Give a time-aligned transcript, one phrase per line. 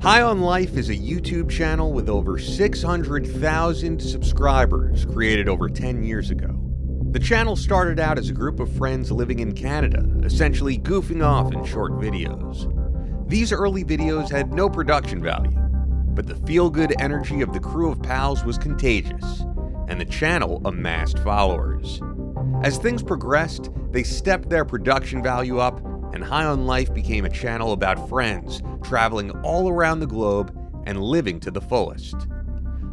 [0.00, 6.30] High on Life is a YouTube channel with over 600,000 subscribers created over 10 years
[6.30, 6.56] ago.
[7.10, 11.52] The channel started out as a group of friends living in Canada, essentially goofing off
[11.52, 12.72] in short videos.
[13.28, 15.58] These early videos had no production value,
[16.14, 19.40] but the feel good energy of the crew of pals was contagious,
[19.88, 22.00] and the channel amassed followers.
[22.62, 25.80] As things progressed, they stepped their production value up,
[26.18, 30.52] and High on Life became a channel about friends traveling all around the globe
[30.84, 32.26] and living to the fullest.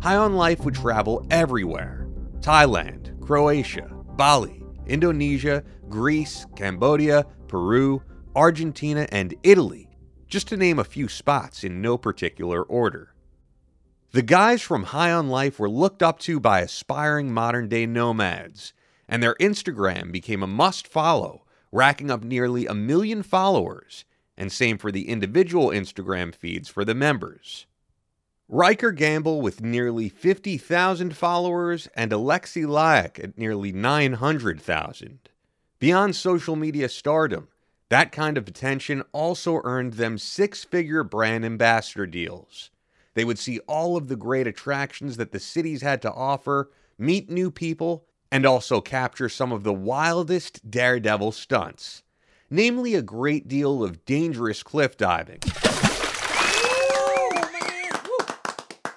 [0.03, 2.07] High on Life would travel everywhere
[2.41, 8.03] Thailand, Croatia, Bali, Indonesia, Greece, Cambodia, Peru,
[8.35, 9.89] Argentina, and Italy,
[10.27, 13.15] just to name a few spots in no particular order.
[14.11, 18.73] The guys from High on Life were looked up to by aspiring modern day nomads,
[19.09, 21.44] and their Instagram became a must follow,
[21.75, 24.05] racking up nearly a million followers,
[24.37, 27.65] and same for the individual Instagram feeds for the members.
[28.47, 35.19] Ryker Gamble with nearly 50,000 followers and Alexey Lyakh at nearly 900,000.
[35.79, 37.49] Beyond social media stardom,
[37.89, 42.71] that kind of attention also earned them six figure brand ambassador deals.
[43.15, 47.29] They would see all of the great attractions that the cities had to offer, meet
[47.29, 52.03] new people, and also capture some of the wildest daredevil stunts,
[52.49, 55.39] namely a great deal of dangerous cliff diving.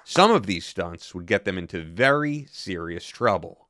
[0.03, 3.69] Some of these stunts would get them into very serious trouble.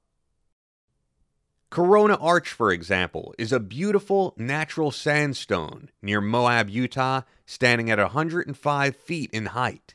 [1.70, 8.96] Corona Arch, for example, is a beautiful natural sandstone near Moab, Utah, standing at 105
[8.96, 9.94] feet in height.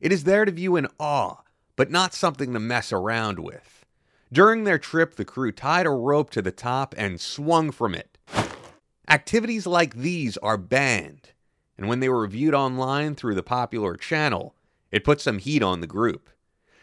[0.00, 1.36] It is there to view in awe,
[1.76, 3.81] but not something to mess around with.
[4.32, 8.16] During their trip, the crew tied a rope to the top and swung from it.
[9.06, 11.32] Activities like these are banned,
[11.76, 14.54] and when they were viewed online through the popular channel,
[14.90, 16.30] it put some heat on the group.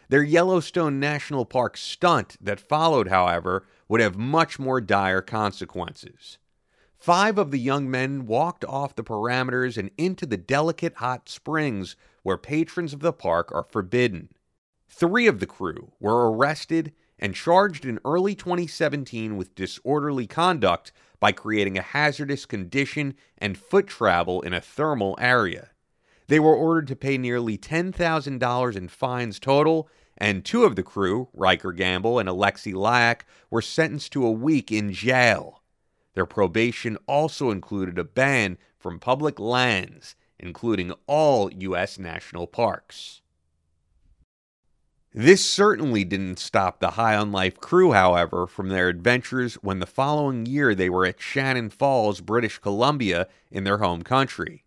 [0.08, 6.38] Their Yellowstone National Park stunt that followed, however, would have much more dire consequences.
[6.98, 11.96] Five of the young men walked off the parameters and into the delicate hot springs
[12.22, 14.28] where patrons of the park are forbidden.
[14.88, 21.30] Three of the crew were arrested and charged in early 2017 with disorderly conduct by
[21.30, 25.70] creating a hazardous condition and foot travel in a thermal area.
[26.26, 31.28] They were ordered to pay nearly $10,000 in fines total, and two of the crew,
[31.34, 35.62] Ryker Gamble and Alexey Lyakh, were sentenced to a week in jail.
[36.14, 41.98] Their probation also included a ban from public lands, including all U.S.
[41.98, 43.20] national parks.
[45.12, 49.86] This certainly didn't stop the High on Life crew, however, from their adventures when the
[49.86, 54.62] following year they were at Shannon Falls, British Columbia, in their home country.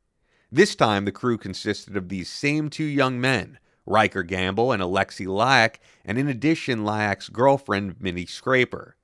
[0.52, 5.26] This time, the crew consisted of these same two young men, Ryker Gamble and Alexey
[5.26, 8.98] Lyakh, and in addition, Lyakh's girlfriend, Mindy Scraper.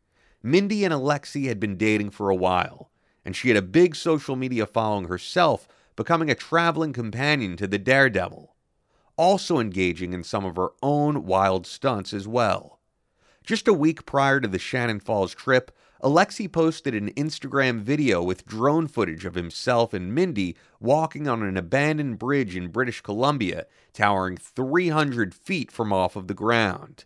[0.43, 2.91] Mindy and Alexey had been dating for a while,
[3.23, 7.79] and she had a big social media following herself, becoming a traveling companion to the
[7.79, 8.53] Daredevil,
[9.19, 12.79] also engaging in some of her own wild stunts as well.
[13.43, 18.45] Just a week prior to the Shannon Falls trip, Alexey posted an Instagram video with
[18.45, 24.37] drone footage of himself and Mindy walking on an abandoned bridge in British Columbia, towering
[24.37, 27.03] 300 feet from off of the ground.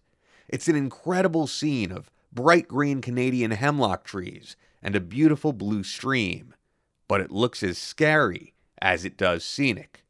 [0.47, 6.53] It's an incredible scene of bright green Canadian hemlock trees and a beautiful blue stream,
[7.07, 10.02] but it looks as scary as it does scenic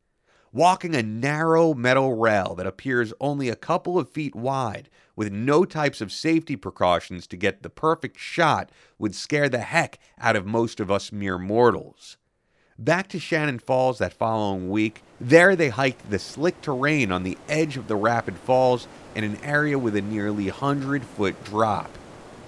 [0.54, 5.66] walking a narrow metal rail that appears only a couple of feet wide with no
[5.66, 8.70] types of safety precautions to get the perfect shot
[9.00, 12.18] would scare the heck out of most of us mere mortals.
[12.78, 17.38] Back to Shannon Falls that following week, there they hiked the slick terrain on the
[17.50, 21.90] edge of the rapid falls in an area with a nearly 100 foot drop.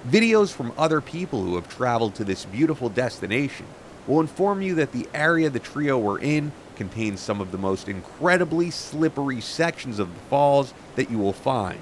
[0.07, 3.65] Videos from other people who have traveled to this beautiful destination
[4.05, 7.87] will inform you that the area the trio were in contains some of the most
[7.87, 11.79] incredibly slippery sections of the falls that you will find,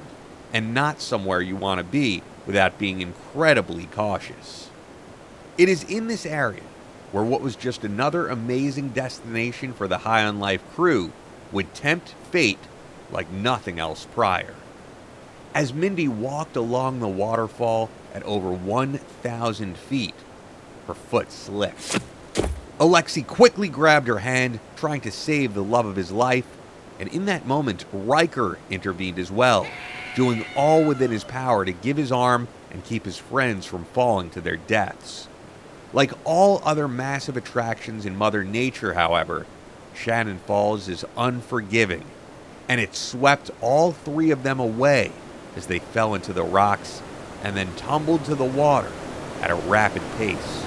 [0.52, 4.70] and not somewhere you want to be without being incredibly cautious.
[5.58, 6.64] It is in this area
[7.12, 11.12] where what was just another amazing destination for the High on Life crew
[11.52, 12.60] would tempt fate
[13.12, 14.56] like nothing else prior.
[15.54, 20.16] As Mindy walked along the waterfall at over 1,000 feet,
[20.88, 22.00] her foot slipped.
[22.80, 26.48] Alexey quickly grabbed her hand, trying to save the love of his life,
[27.00, 29.68] and in that moment, Ryker intervened as well,
[30.16, 34.30] doing all within his power to give his arm and keep his friends from falling
[34.32, 35.28] to their deaths.
[35.94, 39.46] Like all other massive attractions in Mother Nature, however,
[39.94, 42.04] Shannon Falls is unforgiving,
[42.68, 45.12] and it swept all three of them away
[45.56, 47.04] as they fell into the rocks
[47.44, 48.92] and then tumbled to the water
[49.42, 50.64] at a rapid pace.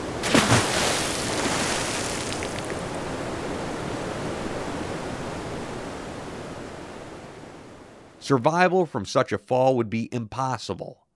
[8.27, 11.07] Survival from such a fall would be impossible.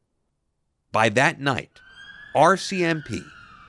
[0.93, 1.81] By that night,
[2.37, 3.25] RCMP,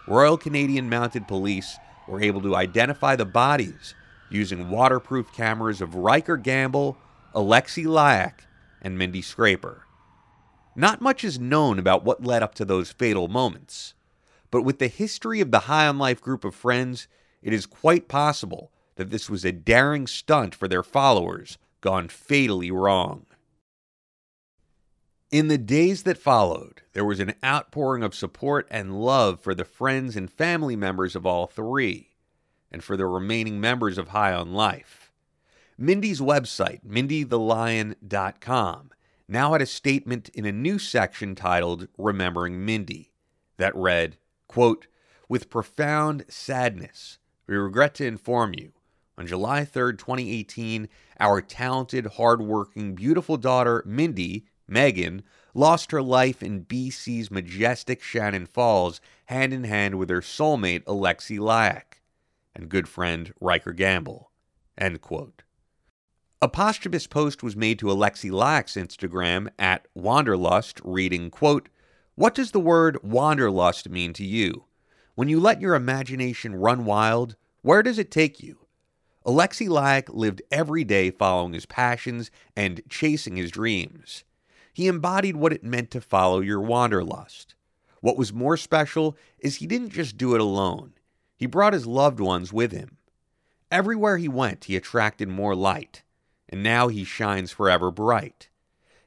[0.07, 3.95] Royal Canadian Mounted Police, were able to identify the bodies
[4.29, 6.99] using waterproof cameras of Ryker Gamble,
[7.33, 8.41] Alexey Lyakh,
[8.79, 9.87] and Mindy Scraper.
[10.75, 13.95] Not much is known about what led up to those fatal moments,
[14.51, 17.07] but with the history of the High on Life group of friends,
[17.41, 22.69] it is quite possible that this was a daring stunt for their followers gone fatally
[22.69, 23.25] wrong.
[25.31, 29.63] In the days that followed, there was an outpouring of support and love for the
[29.63, 32.09] friends and family members of all three,
[32.69, 35.13] and for the remaining members of High on Life.
[35.77, 38.91] Mindy's website, mindythelion.com,
[39.29, 43.13] now had a statement in a new section titled Remembering Mindy
[43.55, 44.17] that read,
[44.49, 44.87] quote,
[45.29, 48.73] With profound sadness, we regret to inform you
[49.17, 50.89] on July 3rd, 2018,
[51.21, 55.21] our talented, hardworking, beautiful daughter, Mindy, Megan,
[55.53, 61.37] lost her life in BC's majestic Shannon Falls, hand in hand with her soulmate, Alexey
[61.37, 61.99] Lyakh,
[62.55, 64.31] and good friend, Ryker Gamble.
[66.43, 71.69] A posthumous post was made to Alexey Lyakh's Instagram at Wanderlust, reading, quote,
[72.15, 74.63] What does the word wanderlust mean to you?
[75.15, 78.57] When you let your imagination run wild, where does it take you?
[79.23, 84.23] Alexey Lyakh lived every day following his passions and chasing his dreams.
[84.73, 87.55] He embodied what it meant to follow your wanderlust.
[87.99, 90.93] What was more special is he didn't just do it alone,
[91.35, 92.97] he brought his loved ones with him.
[93.71, 96.03] Everywhere he went, he attracted more light,
[96.49, 98.49] and now he shines forever bright.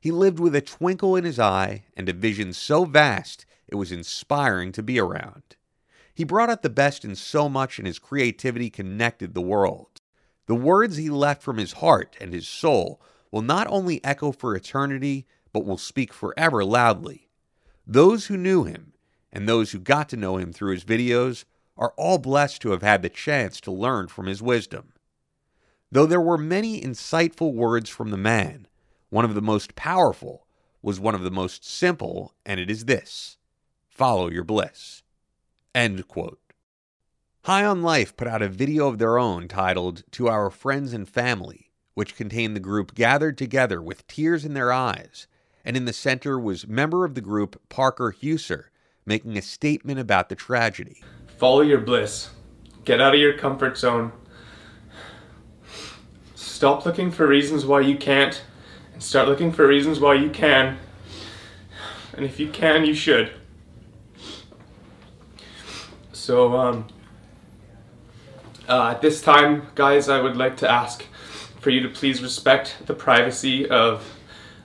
[0.01, 3.93] He lived with a twinkle in his eye and a vision so vast it was
[3.93, 5.57] inspiring to be around.
[6.15, 10.01] He brought out the best in so much, and his creativity connected the world.
[10.47, 13.01] The words he left from his heart and his soul
[13.31, 17.31] will not only echo for eternity, but will speak forever loudly.
[17.87, 18.93] Those who knew him
[19.33, 21.45] and those who got to know him through his videos
[21.77, 24.93] are all blessed to have had the chance to learn from his wisdom.
[25.91, 28.67] Though there were many insightful words from the man,
[29.11, 30.47] one of the most powerful
[30.83, 33.39] was one of the most simple, and it is this
[33.89, 35.03] follow your bliss.
[35.73, 36.41] End quote.
[37.45, 41.09] High on Life put out a video of their own titled To Our Friends and
[41.09, 45.29] Family, which contained the group gathered together with tears in their eyes
[45.65, 48.67] and in the center was member of the group Parker Heuser
[49.07, 51.03] making a statement about the tragedy.
[51.39, 52.31] Follow your bliss.
[52.85, 54.13] Get out of your comfort zone.
[56.35, 58.43] Stop looking for reasons why you can't
[58.93, 60.79] and start looking for reasons why you can.
[62.15, 63.33] And if you can, you should.
[66.13, 66.87] So, um,
[68.69, 71.05] uh, at this time, guys, I would like to ask
[71.61, 74.09] for you to please respect the privacy of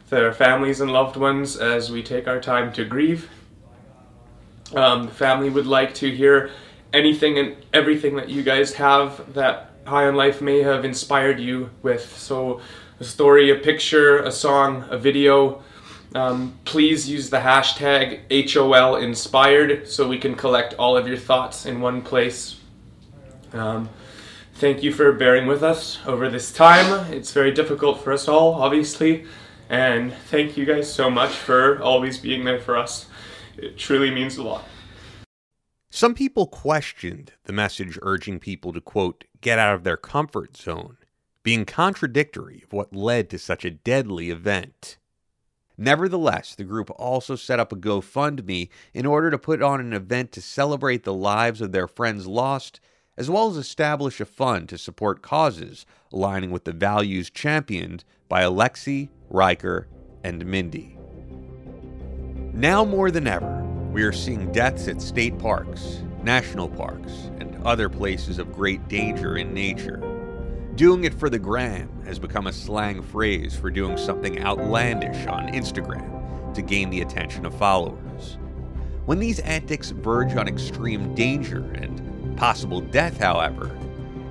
[0.10, 3.30] their families and loved ones as we take our time to grieve.
[4.75, 6.51] Um, the family would like to hear
[6.94, 11.72] anything and everything that you guys have that High on Life may have inspired you
[11.82, 12.16] with.
[12.18, 12.62] So,
[13.00, 15.63] a story, a picture, a song, a video.
[16.13, 21.66] Um, please use the hashtag HOL inspired so we can collect all of your thoughts
[21.66, 22.60] in one place.
[23.54, 23.89] Um,
[24.56, 27.12] thank you for bearing with us over this time.
[27.13, 29.25] It's very difficult for us all, obviously.
[29.70, 33.06] And thank you guys so much for always being there for us.
[33.56, 34.66] It truly means a lot.
[35.92, 40.98] Some people questioned the message urging people to, quote, get out of their comfort zone,
[41.44, 44.98] being contradictory of what led to such a deadly event.
[45.78, 50.32] Nevertheless, the group also set up a GoFundMe in order to put on an event
[50.34, 52.80] to celebrate the lives of their friends lost,
[53.20, 58.42] as well as establish a fund to support causes aligning with the values championed by
[58.42, 59.88] Alexey Ryker,
[60.24, 60.98] and Mindy.
[62.54, 67.90] Now more than ever, we are seeing deaths at state parks, national parks, and other
[67.90, 70.04] places of great danger in nature.
[70.76, 75.50] Doing it for the gram has become a slang phrase for doing something outlandish on
[75.50, 78.38] Instagram to gain the attention of followers.
[79.06, 82.09] When these antics verge on extreme danger and
[82.39, 83.77] possible death, however,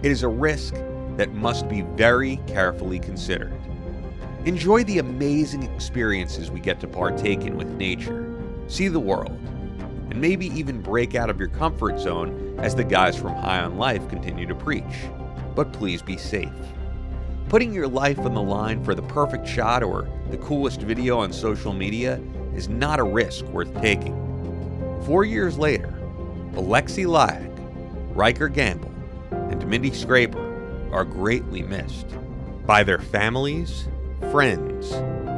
[0.03, 0.75] it is a risk
[1.19, 3.53] that must be very carefully considered.
[4.47, 8.35] Enjoy the amazing experiences we get to partake in with nature,
[8.67, 9.39] see the world,
[10.11, 13.77] and maybe even break out of your comfort zone as the guys from High on
[13.77, 14.85] Life continue to preach.
[15.59, 16.49] but please be safe.
[17.49, 21.33] Putting your life on the line for the perfect shot or the coolest video on
[21.33, 22.21] social media
[22.55, 24.15] is not a risk worth taking.
[25.05, 25.93] Four years later,
[26.55, 27.48] Alexey Lyakh,
[28.19, 28.91] Ryker Gamble,
[29.31, 32.09] and Mindy Scraper are greatly missed
[32.67, 33.87] by their families,
[34.33, 34.91] friends,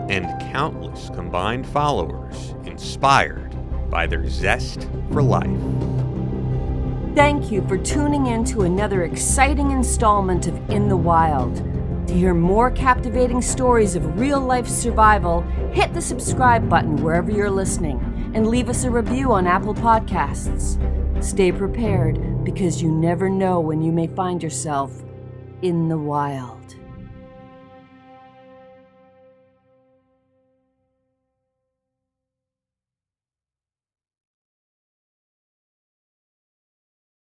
[0.08, 3.54] and countless combined followers inspired
[3.90, 5.44] by their zest for life.
[7.14, 11.56] Thank you for tuning in to another exciting installment of In the Wild.
[12.06, 15.42] To hear more captivating stories of real life survival,
[15.74, 20.78] hit the subscribe button wherever you're listening and leave us a review on Apple Podcasts.
[21.20, 25.02] Stay prepared because you never know when you may find yourself
[25.60, 26.76] in the wild.